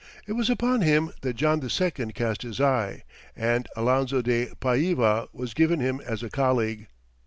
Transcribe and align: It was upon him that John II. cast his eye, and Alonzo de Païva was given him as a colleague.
It 0.25 0.33
was 0.33 0.49
upon 0.49 0.81
him 0.81 1.11
that 1.21 1.35
John 1.35 1.61
II. 1.61 2.11
cast 2.13 2.41
his 2.41 2.59
eye, 2.59 3.03
and 3.35 3.67
Alonzo 3.75 4.23
de 4.23 4.47
Païva 4.59 5.27
was 5.31 5.53
given 5.53 5.79
him 5.79 6.01
as 6.03 6.23
a 6.23 6.29
colleague. 6.31 6.87